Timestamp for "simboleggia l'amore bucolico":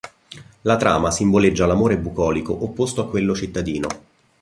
1.11-2.63